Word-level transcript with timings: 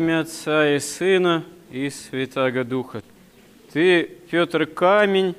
имя 0.00 0.20
Отца 0.20 0.76
и 0.76 0.78
Сына 0.78 1.44
и 1.70 1.90
Святаго 1.90 2.64
Духа. 2.64 3.02
Ты, 3.70 4.04
Петр, 4.30 4.64
камень, 4.64 5.34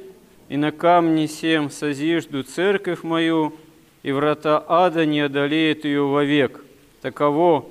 и 0.50 0.58
на 0.58 0.72
камне 0.72 1.28
сем 1.28 1.72
созижду 1.72 2.44
церковь 2.44 3.02
мою, 3.02 3.56
и 4.04 4.12
врата 4.12 4.64
ада 4.68 5.04
не 5.08 5.22
одолеют 5.22 5.84
ее 5.84 6.04
вовек. 6.04 6.64
Таково 7.02 7.66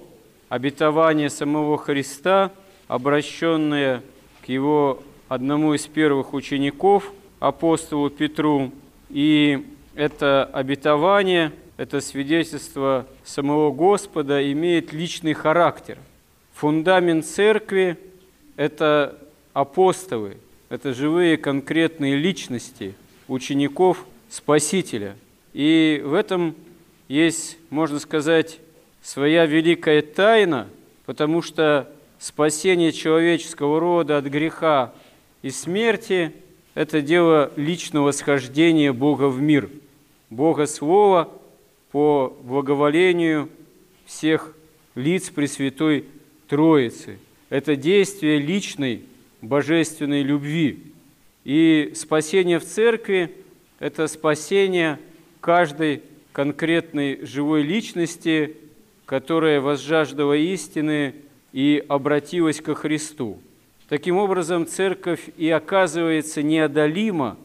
обетование 0.49 1.31
самого 1.31 1.79
Христа, 1.79 2.51
обращенное 2.89 4.03
к 4.45 4.49
его 4.49 5.01
одному 5.29 5.75
из 5.75 5.87
первых 5.87 6.35
учеников, 6.35 7.13
апостолу 7.39 8.11
Петру. 8.11 8.73
И 9.11 9.65
это 9.95 10.45
обетование, 10.45 11.53
это 11.77 12.01
свидетельство 12.01 13.07
самого 13.23 13.71
Господа 13.71 14.53
имеет 14.53 14.93
личный 14.93 15.35
характер. 15.35 15.99
Фундамент 16.61 17.25
церкви– 17.25 17.97
это 18.57 19.19
апостолы, 19.55 20.37
это 20.69 20.93
живые 20.93 21.39
конкретные 21.39 22.17
личности 22.17 22.95
учеников 23.29 24.05
Спасителя. 24.29 25.17
И 25.55 26.03
в 26.05 26.13
этом 26.13 26.55
есть, 27.09 27.57
можно 27.71 27.99
сказать, 27.99 28.61
своя 29.01 29.47
великая 29.47 30.03
тайна, 30.03 30.69
потому 31.07 31.41
что 31.41 31.91
спасение 32.19 32.93
человеческого 32.93 33.81
рода 33.81 34.19
от 34.19 34.27
греха 34.27 34.93
и 35.41 35.49
смерти– 35.49 36.35
это 36.75 37.01
дело 37.01 37.51
личного 37.57 38.13
схождения 38.13 38.93
Бога 38.93 39.29
в 39.31 39.41
мир, 39.41 39.71
Бога 40.29 40.67
Слова 40.67 41.33
по 41.91 42.37
благоволению 42.43 43.49
всех 44.05 44.55
лиц 44.95 45.31
Пресвятой 45.31 46.05
Троицы. 46.51 47.21
Это 47.49 47.77
действие 47.77 48.39
личной 48.39 49.05
божественной 49.41 50.25
любви. 50.25 50.83
И 51.45 51.93
спасение 51.95 52.59
в 52.59 52.65
церкви– 52.65 53.33
это 53.79 54.09
спасение 54.09 54.99
каждой 55.41 56.03
конкретной 56.33 57.25
живой 57.25 57.63
личности, 57.63 58.57
которая 59.07 59.61
возжаждала 59.61 60.37
истины 60.37 61.15
и 61.53 61.85
обратилась 61.87 62.61
ко 62.61 62.75
Христу. 62.75 63.41
Таким 63.89 64.17
образом, 64.17 64.67
церковь 64.67 65.29
и 65.37 65.49
оказывается 65.51 66.43
неодолима 66.43 67.37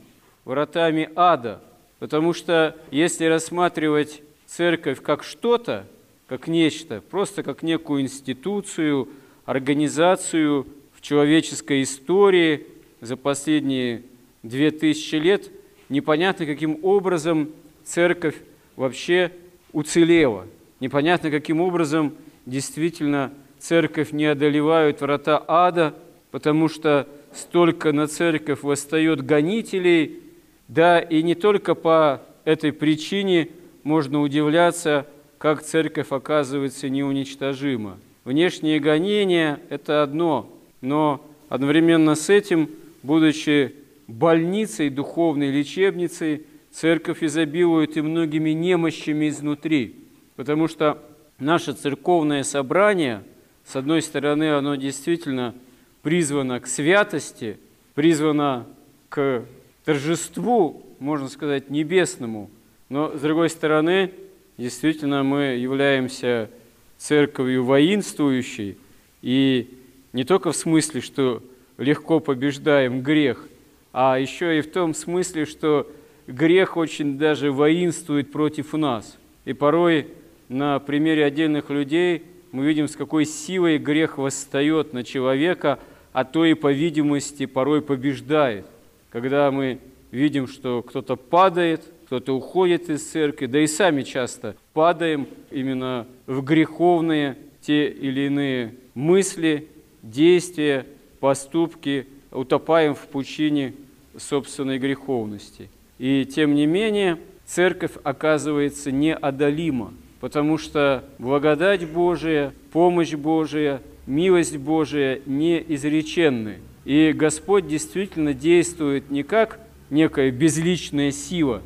вратами 0.46 1.12
ада, 1.16 1.62
потому 2.00 2.34
что 2.34 2.76
если 2.90 3.26
рассматривать 3.26 4.24
церковь 4.48 5.00
как 5.04 5.24
что-то, 5.24 5.86
как 6.28 6.48
нечто, 6.48 7.02
просто 7.02 7.44
как 7.44 7.64
некую 7.64 8.02
институцию, 8.02 9.10
организацию, 9.46 10.68
человеческой 11.06 11.84
истории 11.84 12.66
за 13.00 13.16
последние 13.16 14.02
две 14.42 14.72
тысячи 14.72 15.14
лет 15.14 15.52
непонятно, 15.88 16.48
каким 16.48 16.80
образом 16.82 17.52
церковь 17.84 18.36
вообще 18.76 19.32
уцелела. 19.72 20.48
Непонятно, 20.80 21.30
каким 21.30 21.62
образом 21.62 22.16
действительно 22.48 23.32
церковь 23.60 24.14
не 24.14 24.26
одолевают 24.26 25.02
врата 25.02 25.44
ада, 25.48 25.94
потому 26.32 26.70
что 26.70 27.08
столько 27.36 27.92
на 27.92 28.08
церковь 28.08 28.64
восстает 28.64 29.24
гонителей, 29.24 30.24
да 30.68 31.00
и 31.00 31.22
не 31.22 31.36
только 31.36 31.76
по 31.76 32.24
этой 32.46 32.74
причине 32.74 33.50
можно 33.84 34.22
удивляться, 34.22 35.06
как 35.46 35.62
церковь 35.62 36.08
оказывается 36.10 36.90
неуничтожима. 36.90 38.00
Внешние 38.24 38.80
гонения– 38.80 39.60
это 39.70 40.02
одно– 40.02 40.52
но 40.82 41.24
одновременно 41.50 42.16
с 42.16 42.32
этим, 42.32 42.68
будучи 43.04 43.76
больницей, 44.08 44.90
духовной 44.90 45.52
лечебницей, 45.52 46.48
церковь 46.72 47.22
изобилует 47.22 47.96
и 47.96 48.02
многими 48.02 48.50
немощами 48.50 49.30
изнутри, 49.30 49.94
потому 50.36 50.68
что 50.68 50.98
наше 51.38 51.74
церковное 51.74 52.42
собрание, 52.42 53.22
с 53.68 53.76
одной 53.76 54.02
стороны, 54.02 54.52
оно 54.52 54.74
действительно 54.74 55.54
призвано 56.02 56.60
к 56.60 56.66
святости, 56.66 57.60
призвано 57.94 58.66
к 59.10 59.46
торжеству, 59.84 60.84
можно 60.98 61.30
сказать, 61.30 61.70
небесному, 61.70 62.50
но, 62.90 63.16
с 63.16 63.22
другой 63.22 63.52
стороны, 63.52 64.10
действительно 64.58 65.24
мы 65.24 65.56
являемся 65.56 66.50
церковью 66.98 67.64
воинствующей, 67.66 68.78
и 69.22 69.70
не 70.14 70.24
только 70.24 70.52
в 70.52 70.56
смысле, 70.56 71.02
что 71.02 71.44
легко 71.78 72.20
побеждаем 72.20 73.02
грех, 73.02 73.48
а 73.92 74.18
еще 74.20 74.58
и 74.58 74.62
в 74.62 74.72
том 74.72 74.94
смысле, 74.94 75.46
что 75.46 75.92
грех 76.28 76.78
очень 76.78 77.18
даже 77.18 77.52
воинствует 77.52 78.32
против 78.32 78.74
нас. 78.74 79.18
И 79.46 79.54
порой 79.54 80.08
на 80.50 80.80
примере 80.80 81.26
отдельных 81.26 81.70
людей 81.70 82.24
мы 82.52 82.66
видим, 82.66 82.88
с 82.88 82.96
какой 82.96 83.26
силой 83.26 83.78
грех 83.78 84.18
восстает 84.18 84.94
на 84.94 85.04
человека, 85.04 85.80
а 86.14 86.24
то 86.24 86.46
и, 86.46 86.54
по 86.54 86.72
видимости, 86.72 87.46
порой 87.46 87.82
побеждает. 87.82 88.66
Когда 89.12 89.52
мы 89.52 89.80
видим, 90.12 90.48
что 90.48 90.82
кто-то 90.82 91.18
падает, 91.18 91.84
кто-то 92.06 92.36
уходит 92.36 92.90
из 92.90 93.04
церкви, 93.04 93.48
да 93.48 93.60
и 93.60 93.68
сами 93.68 94.04
часто 94.04 94.56
падаем 94.74 95.28
именно 95.50 96.06
в 96.28 96.44
греховные 96.44 97.36
те 97.62 97.88
или 97.90 98.28
иные 98.28 98.76
мысли, 98.94 99.68
действия, 100.04 100.86
поступки, 101.20 102.06
утопаем 102.32 102.94
в 102.94 103.08
пучине 103.08 103.74
собственной 104.18 104.78
греховности. 104.78 105.70
И 105.98 106.26
тем 106.26 106.54
не 106.54 106.68
менее, 106.68 107.18
церковь 107.46 107.94
оказывается 108.04 108.92
неодолима, 108.92 109.92
потому 110.20 110.60
что 110.60 111.04
благодать 111.18 111.90
Божия, 111.90 112.54
помощь 112.72 113.14
Божия, 113.14 113.82
милость 114.06 114.58
Божия 114.58 115.22
неизреченны. 115.26 116.58
И 116.84 117.14
Господь 117.14 117.68
действительно 117.68 118.36
действует 118.36 119.10
не 119.10 119.24
как 119.24 119.60
некая 119.90 120.30
безличная 120.30 121.10
сила 121.10 121.64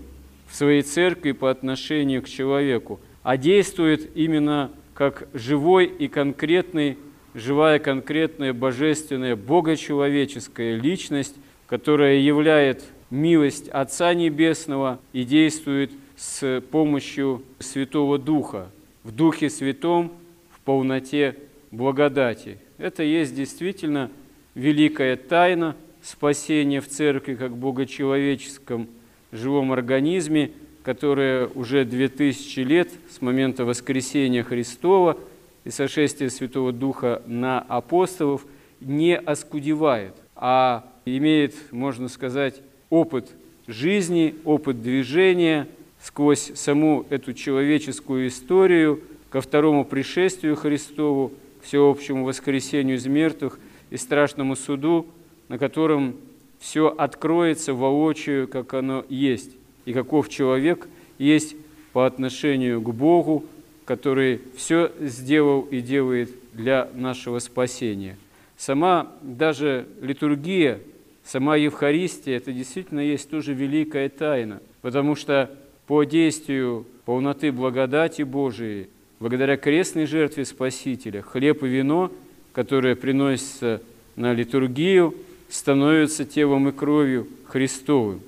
в 0.49 0.55
своей 0.55 0.81
церкви 0.81 1.31
по 1.31 1.49
отношению 1.49 2.21
к 2.21 2.27
человеку, 2.27 2.99
а 3.23 3.37
действует 3.37 4.15
именно 4.15 4.71
как 4.93 5.27
живой 5.33 5.85
и 5.85 6.07
конкретный 6.07 6.97
живая 7.33 7.79
конкретная 7.79 8.53
божественная 8.53 9.35
богочеловеческая 9.35 10.75
личность, 10.75 11.35
которая 11.67 12.17
являет 12.17 12.83
милость 13.09 13.69
Отца 13.69 14.13
Небесного 14.13 14.99
и 15.13 15.23
действует 15.23 15.91
с 16.15 16.61
помощью 16.71 17.43
Святого 17.59 18.17
Духа, 18.17 18.69
в 19.03 19.11
Духе 19.11 19.49
Святом, 19.49 20.11
в 20.51 20.59
полноте 20.61 21.35
благодати. 21.71 22.57
Это 22.77 23.03
есть 23.03 23.35
действительно 23.35 24.11
великая 24.55 25.15
тайна 25.15 25.75
спасения 26.01 26.81
в 26.81 26.87
Церкви 26.87 27.35
как 27.35 27.55
богочеловеческом 27.55 28.87
живом 29.31 29.71
организме, 29.71 30.51
которая 30.83 31.47
уже 31.47 31.85
две 31.85 32.07
тысячи 32.07 32.61
лет 32.61 32.89
с 33.09 33.21
момента 33.21 33.65
воскресения 33.65 34.43
Христова– 34.43 35.17
и 35.69 35.71
сошествие 35.71 36.29
Святого 36.29 36.71
Духа 36.71 37.21
на 37.27 37.59
апостолов 37.59 38.45
не 38.81 39.17
оскудевает, 39.17 40.15
а 40.35 40.83
имеет, 41.05 41.53
можно 41.71 42.07
сказать, 42.07 42.61
опыт 42.89 43.29
жизни, 43.67 44.35
опыт 44.45 44.81
движения 44.81 45.67
сквозь 46.01 46.51
саму 46.55 47.05
эту 47.09 47.33
человеческую 47.33 48.29
историю 48.29 49.01
ко 49.29 49.41
второму 49.41 49.85
пришествию 49.85 50.55
Христову, 50.55 51.33
всеобщему 51.61 52.23
воскресению 52.23 52.95
из 52.95 53.05
мертвых 53.05 53.59
и 53.89 53.97
страшному 53.97 54.55
суду, 54.55 55.05
на 55.49 55.59
котором 55.59 56.15
все 56.59 56.89
откроется 56.89 57.73
воочию, 57.73 58.47
как 58.47 58.73
оно 58.73 59.05
есть, 59.09 59.51
и 59.85 59.93
каков 59.93 60.29
человек 60.29 60.87
есть 61.17 61.55
по 61.93 62.05
отношению 62.05 62.81
к 62.81 62.93
Богу, 62.93 63.45
который 63.85 64.41
все 64.55 64.91
сделал 64.99 65.61
и 65.61 65.81
делает 65.81 66.29
для 66.53 66.89
нашего 66.93 67.39
спасения. 67.39 68.17
Сама 68.57 69.07
даже 69.21 69.87
литургия, 70.01 70.79
сама 71.23 71.55
Евхаристия, 71.55 72.37
это 72.37 72.51
действительно 72.51 72.99
есть 72.99 73.29
тоже 73.29 73.53
великая 73.53 74.09
тайна, 74.09 74.61
потому 74.81 75.15
что 75.15 75.49
по 75.87 76.03
действию 76.03 76.85
полноты 77.05 77.51
благодати 77.51 78.21
Божией, 78.21 78.89
благодаря 79.19 79.57
крестной 79.57 80.05
жертве 80.05 80.45
Спасителя, 80.45 81.21
хлеб 81.21 81.63
и 81.63 81.67
вино, 81.67 82.11
которое 82.53 82.95
приносится 82.95 83.81
на 84.15 84.33
литургию, 84.33 85.15
становятся 85.49 86.25
телом 86.25 86.69
и 86.69 86.71
кровью 86.71 87.27
Христовым. 87.45 88.21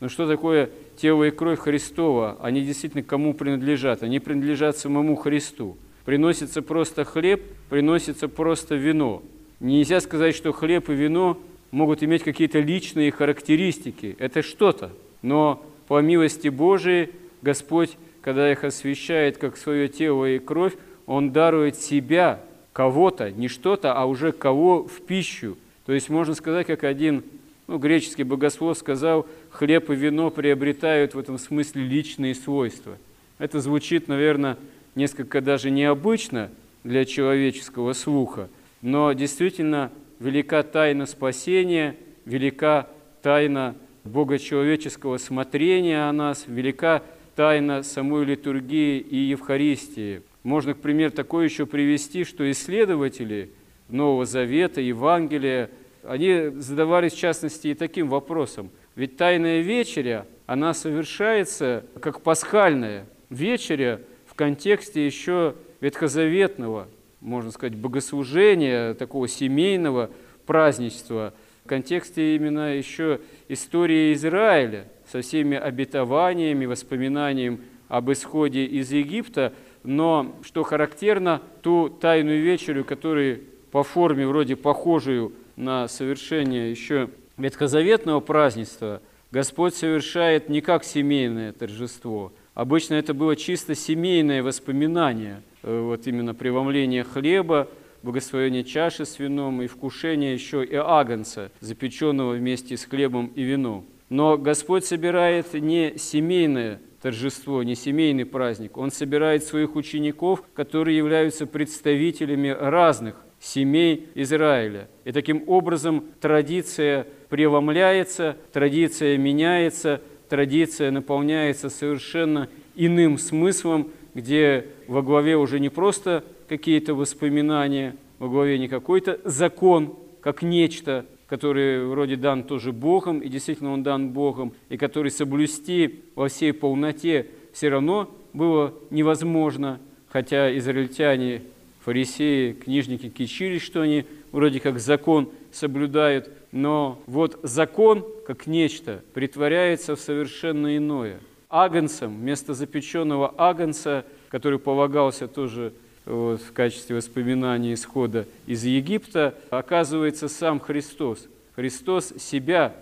Но 0.00 0.08
что 0.08 0.26
такое 0.26 0.70
тело 0.96 1.24
и 1.24 1.30
кровь 1.30 1.58
Христова, 1.58 2.36
они 2.42 2.62
действительно 2.62 3.02
кому 3.02 3.32
принадлежат? 3.32 4.02
Они 4.02 4.18
принадлежат 4.18 4.76
самому 4.76 5.16
Христу. 5.16 5.76
Приносится 6.04 6.60
просто 6.60 7.04
хлеб, 7.04 7.42
приносится 7.70 8.28
просто 8.28 8.74
вино. 8.74 9.22
Нельзя 9.60 10.00
сказать, 10.00 10.34
что 10.34 10.52
хлеб 10.52 10.90
и 10.90 10.94
вино 10.94 11.38
могут 11.70 12.02
иметь 12.02 12.22
какие-то 12.22 12.60
личные 12.60 13.10
характеристики. 13.10 14.16
Это 14.18 14.42
что-то. 14.42 14.90
Но 15.22 15.64
по 15.88 16.00
милости 16.00 16.48
Божией 16.48 17.10
Господь, 17.40 17.96
когда 18.20 18.50
их 18.50 18.64
освящает 18.64 19.38
как 19.38 19.56
свое 19.56 19.88
тело 19.88 20.26
и 20.26 20.38
кровь, 20.38 20.74
Он 21.06 21.30
дарует 21.30 21.76
себя, 21.76 22.40
кого-то, 22.72 23.30
не 23.30 23.48
что-то, 23.48 23.94
а 23.94 24.04
уже 24.06 24.32
кого 24.32 24.84
в 24.84 25.00
пищу. 25.02 25.56
То 25.86 25.92
есть 25.92 26.08
можно 26.08 26.34
сказать, 26.34 26.66
как 26.66 26.84
один 26.84 27.24
ну, 27.66 27.78
греческий 27.78 28.24
богослов 28.24 28.78
сказал, 28.78 29.26
хлеб 29.50 29.90
и 29.90 29.94
вино 29.94 30.30
приобретают 30.30 31.14
в 31.14 31.18
этом 31.18 31.38
смысле 31.38 31.82
личные 31.82 32.34
свойства. 32.34 32.98
Это 33.38 33.60
звучит, 33.60 34.08
наверное, 34.08 34.56
несколько 34.94 35.40
даже 35.40 35.70
необычно 35.70 36.50
для 36.84 37.04
человеческого 37.04 37.92
слуха, 37.94 38.48
но 38.82 39.12
действительно 39.12 39.90
велика 40.20 40.62
тайна 40.62 41.06
спасения, 41.06 41.96
велика 42.24 42.88
тайна 43.22 43.74
богочеловеческого 44.04 45.16
смотрения 45.16 46.08
о 46.08 46.12
нас, 46.12 46.44
велика 46.46 47.02
тайна 47.34 47.82
самой 47.82 48.24
литургии 48.24 48.98
и 48.98 49.16
Евхаристии. 49.16 50.22
Можно, 50.42 50.74
к 50.74 50.78
примеру, 50.78 51.10
такое 51.10 51.46
еще 51.46 51.64
привести, 51.66 52.24
что 52.24 52.48
исследователи 52.50 53.50
Нового 53.88 54.24
Завета, 54.24 54.80
Евангелия, 54.80 55.70
они 56.02 56.50
задавались 56.60 57.12
в 57.12 57.18
частности 57.18 57.68
и 57.68 57.74
таким 57.74 58.08
вопросом. 58.08 58.70
Ведь 58.94 59.16
Тайная 59.16 59.60
Вечеря, 59.60 60.26
она 60.46 60.74
совершается 60.74 61.84
как 62.00 62.20
пасхальная 62.20 63.06
вечеря 63.30 64.00
в 64.26 64.34
контексте 64.34 65.04
еще 65.04 65.54
ветхозаветного, 65.80 66.88
можно 67.20 67.50
сказать, 67.50 67.74
богослужения, 67.74 68.94
такого 68.94 69.28
семейного 69.28 70.10
празднества, 70.46 71.34
в 71.64 71.68
контексте 71.68 72.36
именно 72.36 72.76
еще 72.76 73.20
истории 73.48 74.12
Израиля 74.12 74.86
со 75.10 75.22
всеми 75.22 75.56
обетованиями, 75.56 76.66
воспоминанием 76.66 77.62
об 77.88 78.12
исходе 78.12 78.64
из 78.64 78.92
Египта, 78.92 79.52
но, 79.82 80.36
что 80.42 80.62
характерно, 80.62 81.40
ту 81.62 81.88
тайную 81.88 82.42
вечерю, 82.42 82.84
которую 82.84 83.40
по 83.74 83.82
форме 83.82 84.24
вроде 84.24 84.54
похожую 84.54 85.32
на 85.56 85.88
совершение 85.88 86.70
еще 86.70 87.10
ветхозаветного 87.36 88.20
празднества, 88.20 89.02
Господь 89.32 89.74
совершает 89.74 90.48
не 90.48 90.60
как 90.60 90.84
семейное 90.84 91.50
торжество. 91.50 92.32
Обычно 92.54 92.94
это 92.94 93.14
было 93.14 93.34
чисто 93.34 93.74
семейное 93.74 94.44
воспоминание, 94.44 95.42
э, 95.64 95.80
вот 95.80 96.06
именно 96.06 96.34
преломление 96.34 97.02
хлеба, 97.02 97.66
благословение 98.04 98.62
чаши 98.62 99.04
с 99.04 99.18
вином 99.18 99.60
и 99.60 99.66
вкушение 99.66 100.34
еще 100.34 100.64
и 100.64 100.76
агнца, 100.76 101.50
запеченного 101.58 102.34
вместе 102.34 102.76
с 102.76 102.84
хлебом 102.84 103.32
и 103.34 103.42
вином. 103.42 103.86
Но 104.08 104.38
Господь 104.38 104.84
собирает 104.84 105.52
не 105.52 105.98
семейное 105.98 106.80
торжество, 107.02 107.64
не 107.64 107.74
семейный 107.74 108.24
праздник. 108.24 108.76
Он 108.76 108.92
собирает 108.92 109.42
своих 109.42 109.74
учеников, 109.74 110.44
которые 110.54 110.96
являются 110.96 111.44
представителями 111.44 112.50
разных 112.50 113.23
семей 113.44 114.08
Израиля. 114.14 114.88
И 115.04 115.12
таким 115.12 115.44
образом 115.46 116.04
традиция 116.20 117.06
преломляется, 117.28 118.36
традиция 118.52 119.18
меняется, 119.18 120.00
традиция 120.28 120.90
наполняется 120.90 121.68
совершенно 121.68 122.48
иным 122.74 123.18
смыслом, 123.18 123.90
где 124.14 124.66
во 124.88 125.02
главе 125.02 125.36
уже 125.36 125.60
не 125.60 125.68
просто 125.68 126.24
какие-то 126.48 126.94
воспоминания, 126.94 127.96
во 128.18 128.28
главе 128.28 128.58
не 128.58 128.68
какой-то 128.68 129.20
закон, 129.24 129.96
как 130.20 130.42
нечто, 130.42 131.04
который 131.26 131.86
вроде 131.86 132.16
дан 132.16 132.44
тоже 132.44 132.72
Богом, 132.72 133.20
и 133.20 133.28
действительно 133.28 133.72
он 133.72 133.82
дан 133.82 134.10
Богом, 134.10 134.54
и 134.70 134.78
который 134.78 135.10
соблюсти 135.10 136.02
во 136.14 136.28
всей 136.28 136.52
полноте 136.52 137.26
все 137.52 137.68
равно 137.68 138.10
было 138.32 138.74
невозможно, 138.90 139.80
хотя 140.08 140.56
израильтяне, 140.56 141.42
фарисеи, 141.84 142.52
книжники 142.52 143.08
кичились, 143.08 143.62
что 143.62 143.82
они 143.82 144.06
вроде 144.32 144.60
как 144.60 144.78
закон 144.80 145.30
соблюдают, 145.52 146.30
но 146.50 146.98
вот 147.06 147.38
закон, 147.42 148.04
как 148.26 148.46
нечто, 148.46 149.02
притворяется 149.12 149.96
в 149.96 150.00
совершенно 150.00 150.76
иное. 150.76 151.18
Агнцем, 151.50 152.16
вместо 152.16 152.54
запеченного 152.54 153.34
агнца, 153.36 154.04
который 154.28 154.58
полагался 154.58 155.28
тоже 155.28 155.72
вот, 156.06 156.40
в 156.40 156.52
качестве 156.52 156.96
воспоминания 156.96 157.74
исхода 157.74 158.26
из 158.46 158.64
Египта, 158.64 159.34
оказывается 159.50 160.28
сам 160.28 160.60
Христос. 160.60 161.28
Христос 161.54 162.14
себя 162.18 162.74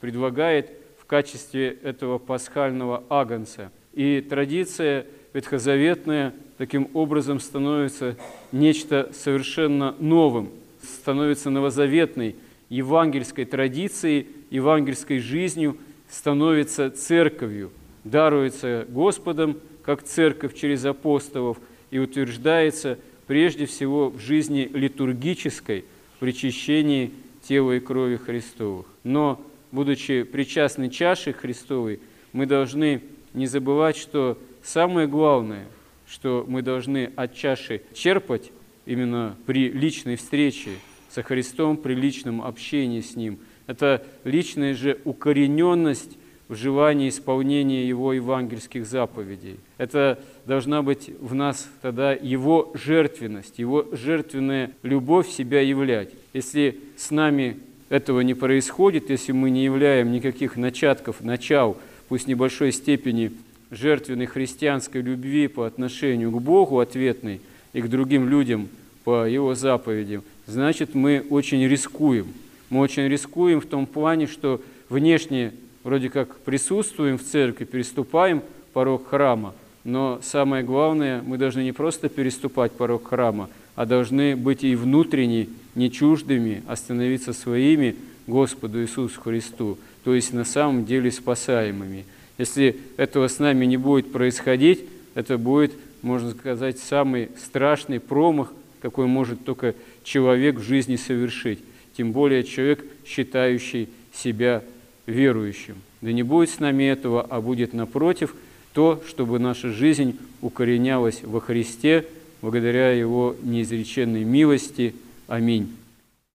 предлагает 0.00 0.70
в 0.98 1.06
качестве 1.06 1.78
этого 1.82 2.18
пасхального 2.18 3.02
агнца. 3.08 3.72
И 3.94 4.20
традиция 4.20 5.06
ветхозаветная 5.32 6.34
таким 6.60 6.90
образом 6.92 7.40
становится 7.40 8.18
нечто 8.52 9.10
совершенно 9.14 9.96
новым, 9.98 10.50
становится 10.82 11.48
новозаветной, 11.48 12.36
евангельской 12.68 13.46
традицией, 13.46 14.26
евангельской 14.50 15.20
жизнью, 15.20 15.78
становится 16.10 16.90
церковью, 16.90 17.70
даруется 18.04 18.84
Господом, 18.90 19.56
как 19.82 20.02
церковь 20.02 20.54
через 20.54 20.84
апостолов– 20.84 21.56
и 21.90 21.98
утверждается 21.98 22.98
прежде 23.26 23.66
всего 23.66 24.10
в 24.10 24.20
жизни 24.20 24.70
литургической, 24.72 25.84
причащении 26.18 27.12
тела 27.42 27.72
и 27.72 27.80
крови 27.80 28.16
Христовых. 28.16 28.86
Но, 29.02 29.40
будучи 29.72 30.22
причастны 30.22 30.88
чашей 30.88 31.32
Христовой, 31.32 32.00
мы 32.32 32.46
должны 32.46 33.02
не 33.34 33.46
забывать, 33.46 33.96
что 33.96 34.38
самое 34.62 35.06
главное, 35.06 35.66
что 36.10 36.44
мы 36.48 36.62
должны 36.62 37.12
от 37.16 37.34
чаши 37.34 37.82
черпать 37.94 38.50
именно 38.84 39.36
при 39.46 39.70
личной 39.70 40.16
встрече 40.16 40.70
со 41.08 41.22
Христом, 41.22 41.76
при 41.76 41.94
личном 41.94 42.42
общении 42.42 43.00
с 43.00 43.16
Ним, 43.16 43.38
это 43.66 44.04
личная 44.24 44.74
же 44.74 44.98
укорененность 45.04 46.18
в 46.48 46.56
желании 46.56 47.08
исполнения 47.08 47.86
Его 47.86 48.12
евангельских 48.12 48.84
заповедей. 48.84 49.60
Это 49.78 50.18
должна 50.46 50.82
быть 50.82 51.10
в 51.20 51.32
нас 51.32 51.70
тогда 51.80 52.12
Его 52.12 52.72
жертвенность, 52.74 53.60
Его 53.60 53.86
жертвенная 53.92 54.72
любовь 54.82 55.28
себя 55.28 55.60
являть. 55.60 56.10
Если 56.32 56.80
с 56.96 57.12
нами 57.12 57.60
этого 57.88 58.20
не 58.20 58.34
происходит, 58.34 59.10
если 59.10 59.30
мы 59.30 59.50
не 59.50 59.62
являем 59.62 60.10
никаких 60.10 60.56
начатков, 60.56 61.20
начал, 61.20 61.76
пусть 62.08 62.26
небольшой 62.26 62.72
степени 62.72 63.30
жертвенной 63.70 64.26
христианской 64.26 65.00
любви 65.02 65.48
по 65.48 65.66
отношению 65.66 66.30
к 66.30 66.40
Богу 66.40 66.80
ответной 66.80 67.40
и 67.72 67.80
к 67.80 67.88
другим 67.88 68.28
людям 68.28 68.68
по 69.04 69.26
Его 69.26 69.54
заповедям, 69.54 70.22
значит, 70.46 70.94
мы 70.94 71.24
очень 71.30 71.66
рискуем. 71.66 72.28
Мы 72.68 72.80
очень 72.80 73.08
рискуем 73.08 73.60
в 73.60 73.66
том 73.66 73.86
плане, 73.86 74.26
что 74.26 74.60
внешне 74.88 75.52
вроде 75.82 76.10
как 76.10 76.36
присутствуем 76.40 77.18
в 77.18 77.22
церкви, 77.22 77.64
переступаем 77.64 78.42
порог 78.72 79.08
храма, 79.08 79.54
но 79.84 80.20
самое 80.22 80.62
главное, 80.62 81.22
мы 81.22 81.38
должны 81.38 81.62
не 81.62 81.72
просто 81.72 82.08
переступать 82.08 82.72
порог 82.72 83.08
храма, 83.08 83.48
а 83.74 83.86
должны 83.86 84.36
быть 84.36 84.62
и 84.62 84.76
внутренне 84.76 85.48
не 85.74 85.90
чуждыми, 85.90 86.62
а 86.66 86.76
становиться 86.76 87.32
своими 87.32 87.96
Господу 88.26 88.82
Иисусу 88.82 89.20
Христу, 89.20 89.78
то 90.04 90.14
есть 90.14 90.32
на 90.32 90.44
самом 90.44 90.84
деле 90.84 91.10
спасаемыми. 91.10 92.04
Если 92.40 92.78
этого 92.96 93.28
с 93.28 93.38
нами 93.38 93.66
не 93.66 93.76
будет 93.76 94.12
происходить, 94.12 94.80
это 95.14 95.36
будет, 95.36 95.72
можно 96.00 96.30
сказать, 96.30 96.78
самый 96.78 97.28
страшный 97.38 98.00
промах, 98.00 98.50
какой 98.80 99.06
может 99.06 99.44
только 99.44 99.74
человек 100.04 100.56
в 100.56 100.62
жизни 100.62 100.96
совершить, 100.96 101.58
тем 101.98 102.12
более 102.12 102.42
человек, 102.44 102.82
считающий 103.04 103.90
себя 104.14 104.62
верующим. 105.04 105.74
Да 106.00 106.12
не 106.12 106.22
будет 106.22 106.48
с 106.48 106.60
нами 106.60 106.84
этого, 106.84 107.20
а 107.28 107.42
будет 107.42 107.74
напротив 107.74 108.34
то, 108.72 109.02
чтобы 109.06 109.38
наша 109.38 109.68
жизнь 109.68 110.18
укоренялась 110.40 111.22
во 111.22 111.42
Христе 111.42 112.06
благодаря 112.40 112.90
Его 112.92 113.36
неизреченной 113.42 114.24
милости. 114.24 114.94
Аминь. 115.28 115.76